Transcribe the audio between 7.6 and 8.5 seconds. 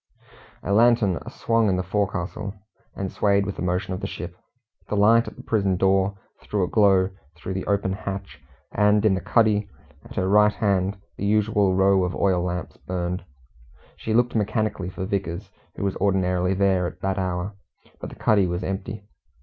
open hatch,